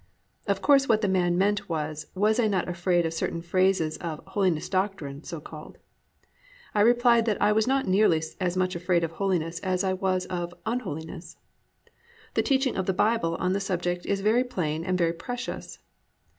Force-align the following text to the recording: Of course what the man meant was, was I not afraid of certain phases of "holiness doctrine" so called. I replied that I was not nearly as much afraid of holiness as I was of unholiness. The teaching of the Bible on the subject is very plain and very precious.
Of 0.47 0.63
course 0.63 0.89
what 0.89 1.01
the 1.01 1.07
man 1.07 1.37
meant 1.37 1.69
was, 1.69 2.07
was 2.15 2.39
I 2.39 2.47
not 2.47 2.67
afraid 2.67 3.05
of 3.05 3.13
certain 3.13 3.43
phases 3.43 3.97
of 3.97 4.19
"holiness 4.25 4.67
doctrine" 4.67 5.23
so 5.23 5.39
called. 5.39 5.77
I 6.73 6.81
replied 6.81 7.25
that 7.27 7.39
I 7.39 7.51
was 7.51 7.67
not 7.67 7.87
nearly 7.87 8.19
as 8.39 8.57
much 8.57 8.75
afraid 8.75 9.03
of 9.03 9.11
holiness 9.11 9.59
as 9.59 9.83
I 9.83 9.93
was 9.93 10.25
of 10.25 10.55
unholiness. 10.65 11.37
The 12.33 12.41
teaching 12.41 12.75
of 12.77 12.87
the 12.87 12.93
Bible 12.95 13.35
on 13.35 13.53
the 13.53 13.59
subject 13.59 14.07
is 14.07 14.21
very 14.21 14.43
plain 14.43 14.83
and 14.83 14.97
very 14.97 15.13
precious. 15.13 15.77